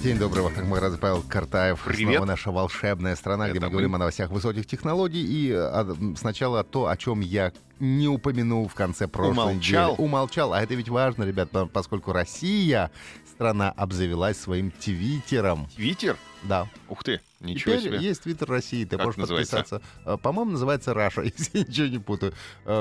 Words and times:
День 0.00 0.18
добрый, 0.18 0.44
Вахтанг 0.44 0.68
Маградзе, 0.68 0.98
Павел 0.98 1.22
Картаев. 1.28 1.82
Привет. 1.84 2.12
Снова 2.18 2.26
наша 2.26 2.50
волшебная 2.52 3.16
страна, 3.16 3.48
где 3.48 3.58
Это 3.58 3.66
мы 3.66 3.66
мы. 3.66 3.72
говорим 3.72 3.94
о 3.96 3.98
новостях 3.98 4.30
высоких 4.30 4.66
технологий. 4.66 5.20
И 5.20 5.50
а, 5.52 5.82
м, 5.82 6.14
сначала 6.16 6.62
то, 6.62 6.86
о 6.86 6.96
чем 6.96 7.18
я 7.20 7.52
не 7.80 8.06
упомянул 8.06 8.68
в 8.68 8.74
конце 8.74 9.08
прошлой 9.08 9.32
Умолчал. 9.32 9.90
недели. 9.92 10.04
Умолчал. 10.06 10.52
А 10.52 10.62
это 10.62 10.74
ведь 10.74 10.88
важно, 10.88 11.24
ребят, 11.24 11.50
по- 11.50 11.66
поскольку 11.66 12.12
Россия, 12.12 12.92
страна, 13.28 13.70
обзавелась 13.72 14.38
своим 14.38 14.70
твиттером. 14.70 15.66
Твиттер? 15.74 16.16
Да. 16.44 16.68
Ух 16.88 17.02
ты, 17.02 17.20
ничего 17.40 17.76
Теперь 17.76 17.80
себе. 17.94 17.98
есть 18.06 18.22
твиттер 18.22 18.48
России, 18.48 18.84
ты 18.84 18.96
Как 18.96 19.06
можешь 19.06 19.18
называется? 19.18 19.56
подписаться. 19.56 19.86
А, 20.04 20.16
По-моему, 20.18 20.52
называется 20.52 20.92
Раша, 20.94 21.22
если 21.38 21.58
я 21.58 21.64
ничего 21.64 21.86
не 21.86 21.98
путаю. 21.98 22.32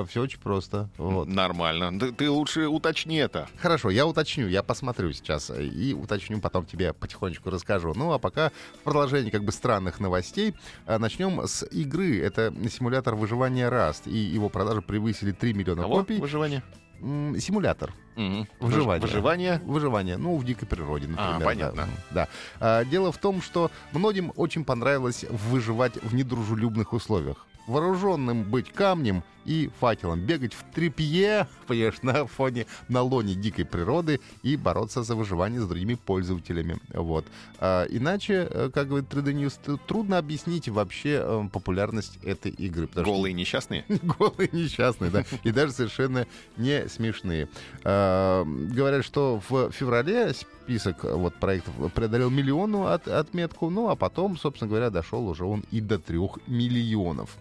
Все 0.10 0.22
очень 0.22 0.40
просто. 0.40 0.90
Вот. 0.98 1.28
Нормально. 1.28 1.98
Да 1.98 2.12
ты 2.12 2.30
лучше 2.30 2.68
уточни 2.68 3.16
это. 3.18 3.48
Хорошо, 3.58 3.90
я 3.90 4.06
уточню, 4.06 4.48
я 4.48 4.64
посмотрю 4.64 5.12
сейчас 5.14 5.50
э, 5.50 5.64
и 5.66 5.94
уточню, 5.94 6.40
потом 6.42 6.66
тебе 6.66 6.94
потихонечку 6.94 7.50
расскажу. 7.50 7.94
Ну 7.96 8.12
а 8.14 8.20
пока 8.20 8.52
в 8.82 8.84
продолжении 8.84 9.30
как 9.30 9.44
бы 9.44 9.52
странных 9.52 10.00
новостей 10.00 10.54
э, 10.86 10.98
начнем 10.98 11.42
с 11.48 11.66
игры. 11.68 12.20
Это 12.22 12.54
симулятор 12.70 13.16
выживания 13.16 13.70
Rust, 13.70 14.10
и 14.10 14.18
его 14.18 14.50
продажи 14.50 14.82
превысили 14.82 15.32
3 15.32 15.54
миллиона 15.54 15.84
Кого? 15.84 15.98
копий. 16.00 16.18
Выживание? 16.20 16.64
М, 17.04 17.40
Симулятор 17.40 17.94
Мгм. 18.16 18.48
Выживание. 18.60 19.00
Выж- 19.08 19.12
Выживание. 19.12 19.62
выживания, 19.66 20.18
ну 20.18 20.38
в 20.38 20.46
дикой 20.46 20.68
природе, 20.68 21.08
например. 21.08 21.36
А, 21.36 21.40
да. 21.40 21.46
понятно. 21.46 21.88
Да. 22.12 22.28
А, 22.60 22.86
Дело 22.86 23.12
в 23.12 23.18
том, 23.18 23.42
что 23.42 23.72
многим 23.92 24.32
очень 24.36 24.64
понравилось 24.64 25.26
выживать 25.30 25.96
в 26.02 26.14
недружелюбных 26.16 26.94
условиях. 26.94 27.46
Вооруженным 27.66 28.44
быть 28.44 28.72
камнем 28.74 29.24
и 29.46 29.70
факелом, 29.80 30.20
бегать 30.22 30.54
в 30.54 30.64
трепье, 30.74 31.48
понимаешь, 31.68 32.02
на 32.02 32.26
фоне, 32.28 32.66
на 32.90 33.02
лоне 33.02 33.36
дикой 33.36 33.66
природы 33.66 34.20
и 34.42 34.56
бороться 34.58 35.04
за 35.04 35.16
выживание 35.16 35.60
с 35.62 35.66
другими 35.68 35.96
пользователями. 35.96 36.78
Вот. 36.94 37.26
А, 37.60 37.86
иначе, 37.86 38.48
э, 38.50 38.70
как 38.74 38.88
говорит 38.90 39.10
3D 39.10 39.34
News, 39.34 39.80
трудно 39.88 40.18
объяснить 40.18 40.68
вообще 40.70 41.22
э, 41.24 41.44
популярность 41.52 42.20
этой 42.24 42.52
игры. 42.52 42.88
потому 42.88 43.06
что- 43.06 43.14
Голые 43.16 43.34
несчастные. 43.34 43.86
голые 44.20 44.50
несчастные, 44.52 45.10
да, 45.12 45.24
и 45.44 45.52
даже 45.52 45.72
совершенно 45.74 46.26
не 46.58 46.88
смешные. 46.94 47.48
А, 47.84 48.44
Говорят, 48.46 49.04
что 49.06 49.42
в 49.50 49.72
феврале 49.72 50.34
список 50.34 51.04
э, 51.04 51.14
вот 51.14 51.36
проектов 51.36 51.74
преодолел 51.94 52.30
миллиону 52.30 52.88
от, 52.88 53.08
отметку, 53.08 53.70
ну 53.70 53.90
а 53.90 53.96
потом, 53.96 54.38
собственно 54.38 54.70
говоря, 54.70 54.90
дошел 54.90 55.28
уже 55.28 55.46
он 55.46 55.64
и 55.72 55.82
до 55.82 56.00
трех 56.00 56.38
миллионов. 56.48 57.36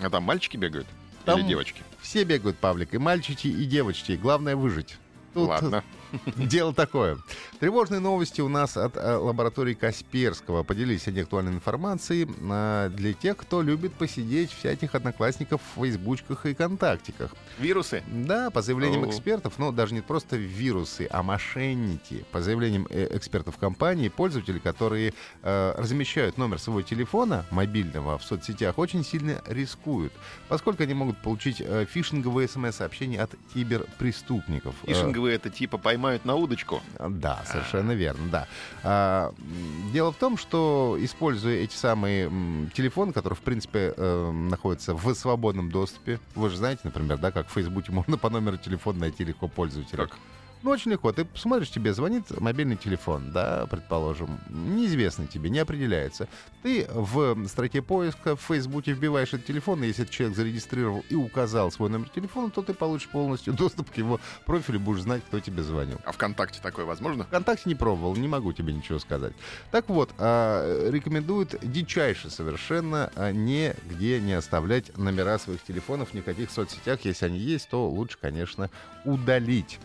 А 0.00 0.10
там 0.10 0.22
мальчики 0.24 0.56
бегают? 0.56 0.86
Там- 1.24 1.38
Или 1.40 1.48
девочки? 1.48 1.82
Все 2.00 2.24
бегают, 2.24 2.58
Павлик, 2.58 2.94
и 2.94 2.98
мальчики, 2.98 3.46
и 3.48 3.64
девочки. 3.64 4.12
Главное 4.20 4.56
выжить. 4.56 4.96
Тут 5.34 5.48
Ладно. 5.48 5.84
Дело 6.36 6.74
такое. 6.74 7.18
Тревожные 7.60 8.00
новости 8.00 8.40
у 8.40 8.48
нас 8.48 8.76
от 8.76 8.96
э, 8.96 9.16
лаборатории 9.16 9.74
Касперского. 9.74 10.62
Поделились 10.62 11.08
они 11.08 11.20
актуальной 11.20 11.52
информацией 11.52 12.28
э, 12.28 12.90
для 12.94 13.12
тех, 13.12 13.36
кто 13.36 13.62
любит 13.62 13.94
посидеть 13.94 14.52
всяких 14.52 14.94
одноклассников 14.94 15.60
в 15.74 15.80
фейсбучках 15.80 16.46
и 16.46 16.54
контактиках. 16.54 17.32
Вирусы? 17.58 18.02
Да, 18.08 18.50
по 18.50 18.62
заявлениям 18.62 19.08
экспертов, 19.08 19.54
но 19.58 19.72
даже 19.72 19.94
не 19.94 20.00
просто 20.00 20.36
вирусы, 20.36 21.08
а 21.10 21.22
мошенники. 21.22 22.24
По 22.32 22.40
заявлениям 22.40 22.86
э, 22.90 23.08
экспертов 23.16 23.56
компании, 23.58 24.08
пользователи, 24.08 24.58
которые 24.58 25.14
э, 25.42 25.74
размещают 25.76 26.38
номер 26.38 26.58
своего 26.58 26.82
телефона 26.82 27.44
мобильного 27.50 28.18
в 28.18 28.24
соцсетях, 28.24 28.78
очень 28.78 29.04
сильно 29.04 29.42
рискуют, 29.46 30.12
поскольку 30.48 30.82
они 30.82 30.94
могут 30.94 31.18
получить 31.22 31.60
э, 31.60 31.86
фишинговые 31.88 32.48
смс-сообщения 32.48 33.20
от 33.20 33.34
киберпреступников. 33.54 34.74
Фишинговые 34.86 35.36
это 35.36 35.50
типа 35.50 35.78
поймают 36.02 36.24
на 36.24 36.34
удочку. 36.34 36.82
да, 36.98 37.42
совершенно 37.46 37.92
верно, 37.92 38.28
да. 38.28 38.46
А, 38.82 39.32
дело 39.92 40.10
в 40.12 40.16
том, 40.16 40.36
что 40.36 40.96
используя 40.98 41.54
эти 41.58 41.76
самые 41.76 42.26
м, 42.26 42.70
телефоны, 42.74 43.12
которые, 43.12 43.36
в 43.36 43.40
принципе, 43.40 43.94
э, 43.96 44.30
находятся 44.32 44.94
в 44.94 45.14
свободном 45.14 45.70
доступе, 45.70 46.18
вы 46.34 46.50
же 46.50 46.56
знаете, 46.56 46.80
например, 46.84 47.18
да, 47.18 47.30
как 47.30 47.48
в 47.48 47.52
Фейсбуке 47.52 47.92
можно 47.92 48.18
по 48.18 48.30
номеру 48.30 48.56
телефона 48.56 48.98
найти 49.00 49.24
легко 49.24 49.46
пользователя. 49.46 50.06
Как? 50.06 50.16
Ну, 50.62 50.70
очень 50.70 50.92
легко. 50.92 51.12
Ты 51.12 51.26
смотришь, 51.34 51.70
тебе 51.70 51.92
звонит 51.92 52.40
мобильный 52.40 52.76
телефон, 52.76 53.32
да, 53.32 53.66
предположим, 53.66 54.38
неизвестный 54.48 55.26
тебе, 55.26 55.50
не 55.50 55.58
определяется. 55.58 56.28
Ты 56.62 56.86
в 56.92 57.48
строке 57.48 57.82
поиска 57.82 58.36
в 58.36 58.40
Фейсбуке 58.42 58.92
вбиваешь 58.92 59.34
этот 59.34 59.44
телефон, 59.44 59.82
и 59.82 59.88
если 59.88 60.04
этот 60.04 60.14
человек 60.14 60.36
зарегистрировал 60.36 61.04
и 61.08 61.16
указал 61.16 61.72
свой 61.72 61.90
номер 61.90 62.08
телефона, 62.10 62.50
то 62.50 62.62
ты 62.62 62.74
получишь 62.74 63.08
полностью 63.08 63.52
доступ 63.54 63.90
к 63.90 63.96
его 63.96 64.20
профилю, 64.46 64.78
будешь 64.78 65.02
знать, 65.02 65.22
кто 65.26 65.40
тебе 65.40 65.64
звонил. 65.64 65.98
А 66.04 66.12
ВКонтакте 66.12 66.60
такое 66.62 66.84
возможно? 66.84 67.24
ВКонтакте 67.24 67.64
не 67.68 67.74
пробовал, 67.74 68.14
не 68.14 68.28
могу 68.28 68.52
тебе 68.52 68.72
ничего 68.72 69.00
сказать. 69.00 69.32
Так 69.72 69.88
вот, 69.88 70.10
а, 70.18 70.88
рекомендуют 70.90 71.56
дичайше 71.60 72.30
совершенно 72.30 73.10
а, 73.16 73.32
нигде 73.32 74.20
не 74.20 74.34
оставлять 74.34 74.96
номера 74.96 75.38
своих 75.38 75.62
телефонов 75.64 76.14
в 76.14 76.22
каких 76.22 76.50
соцсетях. 76.50 77.00
Если 77.04 77.26
они 77.26 77.38
есть, 77.38 77.68
то 77.68 77.88
лучше, 77.88 78.16
конечно, 78.20 78.70
удалить. 79.04 79.80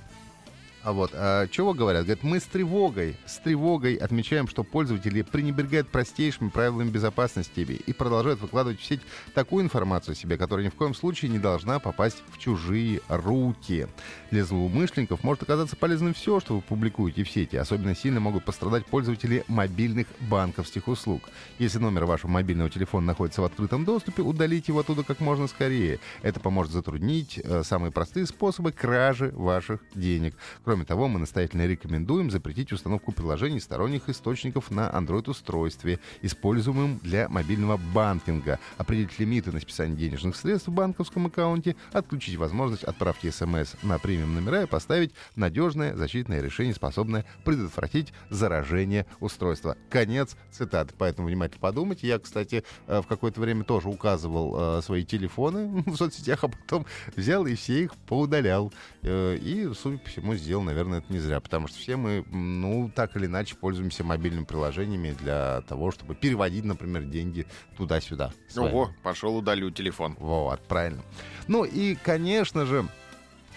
А 0.88 0.94
вот, 0.94 1.12
а, 1.14 1.48
чего 1.50 1.74
говорят? 1.74 2.06
Говорят, 2.06 2.24
мы 2.24 2.40
с 2.40 2.44
тревогой, 2.44 3.18
с 3.26 3.40
тревогой 3.40 3.96
отмечаем, 3.96 4.48
что 4.48 4.64
пользователи 4.64 5.22
пренебрегают 5.22 5.90
простейшими 5.90 6.48
правилами 6.48 6.90
безопасности 6.90 7.60
и 7.60 7.92
продолжают 7.92 8.40
выкладывать 8.40 8.80
в 8.80 8.86
сеть 8.86 9.02
такую 9.34 9.66
информацию 9.66 10.14
о 10.14 10.16
себе, 10.16 10.38
которая 10.38 10.66
ни 10.66 10.70
в 10.70 10.76
коем 10.76 10.96
случае 10.96 11.30
не 11.30 11.40
должна 11.40 11.80
попасть 11.80 12.24
в 12.32 12.38
чужие 12.38 13.02
руки. 13.10 13.88
Для 14.32 14.46
злоумышленников 14.46 15.26
может 15.26 15.44
оказаться 15.44 15.76
полезным 15.76 16.14
все, 16.14 16.40
что 16.40 16.56
вы 16.56 16.62
публикуете 16.62 17.26
в 17.26 17.30
сети. 17.30 17.58
Особенно 17.58 17.94
сильно 17.94 18.22
могут 18.22 18.46
пострадать 18.46 18.86
пользователи 18.86 19.44
мобильных 19.50 20.08
банковских 20.22 20.88
услуг. 20.88 21.24
Если 21.60 21.80
номер 21.80 22.06
вашего 22.06 22.32
мобильного 22.32 22.70
телефона 22.70 23.08
находится 23.08 23.42
в 23.42 23.44
открытом 23.44 23.84
доступе, 23.84 24.22
удалите 24.22 24.72
его 24.72 24.80
оттуда 24.80 25.04
как 25.04 25.20
можно 25.20 25.48
скорее. 25.48 26.00
Это 26.22 26.40
поможет 26.40 26.72
затруднить 26.72 27.42
э, 27.44 27.64
самые 27.66 27.92
простые 27.92 28.26
способы 28.26 28.72
кражи 28.72 29.34
ваших 29.36 29.82
денег. 29.94 30.34
Кроме 30.64 30.77
того, 30.86 31.08
мы 31.08 31.20
настоятельно 31.20 31.66
рекомендуем 31.66 32.32
запретить 32.32 32.72
установку 32.72 33.12
приложений 33.12 33.62
сторонних 33.62 34.10
источников 34.10 34.72
на 34.72 34.90
Android-устройстве, 34.90 36.00
используемым 36.22 37.00
для 37.00 37.30
мобильного 37.30 37.78
банкинга, 37.78 38.60
определить 38.78 39.20
лимиты 39.20 39.52
на 39.52 39.60
списание 39.60 39.98
денежных 39.98 40.36
средств 40.36 40.68
в 40.68 40.74
банковском 40.74 41.28
аккаунте, 41.28 41.76
отключить 41.92 42.36
возможность 42.36 42.84
отправки 42.84 43.30
смс 43.30 43.76
на 43.84 44.00
премиум 44.00 44.36
номера 44.36 44.64
и 44.64 44.68
поставить 44.68 45.14
надежное 45.36 45.96
защитное 45.96 46.42
решение, 46.42 46.74
способное 46.74 47.26
предотвратить 47.44 48.14
заражение 48.30 49.06
устройства. 49.20 49.78
Конец 49.90 50.36
цитаты. 50.52 50.94
Поэтому 50.98 51.28
внимательно 51.28 51.60
подумайте. 51.60 52.08
Я, 52.08 52.20
кстати, 52.20 52.64
э, 52.88 53.02
в 53.02 53.08
какое-то 53.08 53.42
время 53.42 53.64
тоже 53.64 53.90
указывал 53.90 54.78
э, 54.78 54.82
свои 54.82 55.04
телефоны 55.04 55.84
в 55.86 55.96
соцсетях, 55.96 56.44
а 56.44 56.48
потом 56.50 56.86
взял 57.16 57.46
и 57.46 57.56
все 57.56 57.84
их 57.84 57.96
поудалял. 58.08 58.74
Э, 59.02 59.38
И, 59.38 59.70
судя 59.74 59.98
по 59.98 60.10
всему, 60.10 60.36
сделал, 60.36 60.57
наверное, 60.64 61.00
это 61.00 61.12
не 61.12 61.20
зря, 61.20 61.40
потому 61.40 61.68
что 61.68 61.78
все 61.78 61.96
мы, 61.96 62.26
ну, 62.32 62.92
так 62.94 63.16
или 63.16 63.26
иначе, 63.26 63.56
пользуемся 63.56 64.04
мобильными 64.04 64.46
приложениями 64.46 65.16
для 65.20 65.62
того, 65.62 65.92
чтобы 65.92 66.16
переводить, 66.16 66.66
например, 66.66 67.04
деньги 67.04 67.46
туда-сюда. 67.78 68.34
Ого, 68.56 68.92
пошел 69.04 69.36
удалю 69.38 69.72
телефон. 69.72 70.16
Вот, 70.20 70.60
правильно. 70.68 71.04
Ну 71.48 71.64
и, 71.64 71.96
конечно 71.96 72.66
же, 72.66 72.88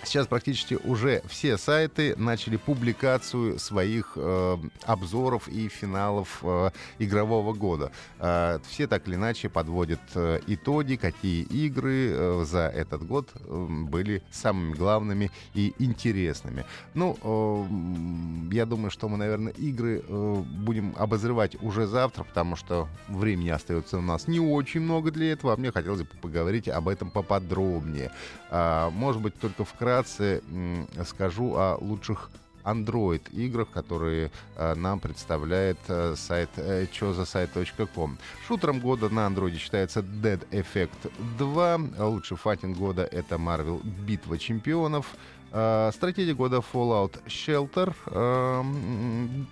Сейчас 0.05 0.26
практически 0.26 0.75
уже 0.75 1.23
все 1.29 1.58
сайты 1.58 2.17
начали 2.17 2.56
публикацию 2.56 3.58
своих 3.58 4.12
э, 4.17 4.56
обзоров 4.85 5.47
и 5.47 5.69
финалов 5.69 6.38
э, 6.43 6.70
игрового 6.99 7.52
года. 7.52 7.93
Э, 8.19 8.58
все 8.69 8.87
так 8.87 9.06
или 9.06 9.17
иначе 9.17 9.49
подводят 9.49 10.00
э, 10.14 10.41
итоги, 10.47 10.97
какие 10.97 11.43
игры 11.43 12.11
э, 12.12 12.44
за 12.47 12.69
этот 12.69 13.06
год 13.06 13.29
э, 13.35 13.67
были 13.69 14.23
самыми 14.32 14.73
главными 14.73 15.31
и 15.55 15.75
интересными. 15.79 16.64
Ну, 16.94 17.19
э, 17.23 18.55
я 18.55 18.64
думаю, 18.64 18.91
что 18.91 19.08
мы, 19.08 19.19
наверное, 19.19 19.53
игры 19.53 20.03
э, 20.06 20.43
будем 20.64 20.94
обозревать 20.96 21.62
уже 21.62 21.87
завтра, 21.87 22.25
потому 22.25 22.56
что 22.56 22.88
времени 23.08 23.50
остается 23.50 23.99
у 23.99 24.03
нас 24.03 24.26
не 24.29 24.41
очень 24.41 24.81
много 24.81 25.11
для 25.11 25.32
этого, 25.32 25.53
а 25.53 25.56
мне 25.56 25.70
хотелось 25.70 26.03
бы 26.03 26.08
поговорить 26.23 26.69
об 26.69 26.88
этом 26.88 27.11
поподробнее. 27.11 28.11
А, 28.50 28.91
может 28.91 29.20
быть, 29.20 29.38
только 29.38 29.64
вкратце 29.64 29.90
м, 30.51 30.89
скажу 31.05 31.55
о 31.57 31.77
лучших 31.81 32.31
Android 32.65 33.23
играх, 33.33 33.71
которые 33.71 34.31
э, 34.57 34.75
нам 34.75 35.01
представляет 35.01 35.79
э, 35.89 36.15
сайт 36.17 36.51
э, 36.57 36.87
чозасайт.ком. 36.91 38.19
Шутером 38.47 38.81
года 38.81 39.09
на 39.09 39.27
Android 39.27 39.57
считается 39.57 40.01
Dead 40.01 40.47
Effect 40.51 41.11
2. 41.39 41.81
Лучший 42.07 42.37
файтинг 42.37 42.77
года 42.77 43.05
это 43.05 43.37
Marvel 43.37 43.83
Битва 43.85 44.39
чемпионов. 44.39 45.07
Э, 45.52 45.91
стратегия 45.93 46.35
года 46.35 46.62
Fallout 46.73 47.23
Shelter. 47.26 47.94
Э, 48.06 48.62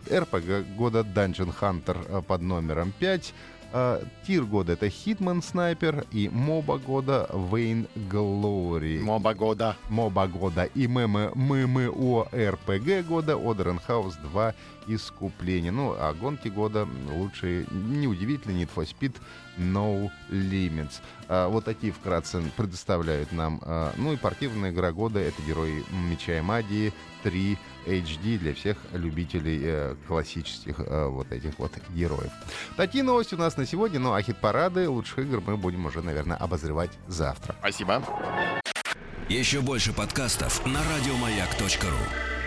RPG 0.06 0.76
года 0.76 1.00
Dungeon 1.00 1.52
Hunter 1.60 2.06
э, 2.08 2.22
под 2.22 2.42
номером 2.42 2.92
5. 2.98 3.34
Uh, 3.70 4.02
тир 4.26 4.44
года 4.44 4.72
это 4.72 4.86
Hitman 4.86 5.42
Sniper 5.42 6.06
и 6.10 6.30
моба 6.30 6.78
года 6.78 7.28
Вейн 7.52 7.86
Glory. 7.94 8.98
Моба 9.00 9.34
года. 9.34 9.76
Моба 9.90 10.26
года 10.26 10.64
и 10.64 10.88
ММО 10.88 12.28
РПГ 12.32 13.06
года 13.06 13.32
Odder 13.32 13.78
House 13.86 14.14
2 14.22 14.54
Искупление. 14.86 15.70
Ну, 15.70 15.94
а 15.98 16.14
гонки 16.14 16.48
года 16.48 16.88
лучшие, 17.12 17.66
неудивительно, 17.70 18.52
Need 18.52 18.70
for 18.74 18.88
Speed 18.88 19.16
No 19.58 20.10
Limits. 20.30 21.02
А, 21.28 21.48
вот 21.48 21.66
такие 21.66 21.92
вкратце 21.92 22.40
предоставляют 22.56 23.32
нам. 23.32 23.60
А, 23.66 23.92
ну 23.98 24.14
и 24.14 24.16
спортивная 24.16 24.70
игра 24.70 24.92
года— 24.92 25.18
это 25.20 25.42
Герои 25.42 25.84
Меча 25.90 26.38
и 26.38 26.40
Магии 26.40 26.92
3 27.22 27.58
HD 27.86 28.38
для 28.38 28.54
всех 28.54 28.76
любителей 28.92 29.60
э, 29.62 29.94
классических 30.06 30.78
э, 30.78 31.06
вот 31.06 31.32
этих 31.32 31.58
вот 31.58 31.72
героев. 31.90 32.30
Такие 32.76 33.02
новости 33.02 33.34
у 33.34 33.38
нас 33.38 33.56
на 33.56 33.66
сегодня. 33.66 33.98
Ну 33.98 34.12
а 34.12 34.22
хит-парады 34.22 34.88
лучших 34.88 35.20
игр 35.20 35.42
мы 35.46 35.56
будем 35.56 35.86
уже, 35.86 36.02
наверное, 36.02 36.36
обозревать 36.36 36.90
завтра. 37.06 37.56
Спасибо. 37.60 38.02
Еще 39.28 39.60
больше 39.60 39.92
подкастов 39.92 40.64
на 40.66 40.80
радиомаяк.ру. 40.82 42.37